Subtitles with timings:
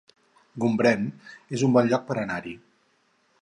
[0.63, 1.05] Gombrèn
[1.59, 2.57] es un bon lloc per anar-hi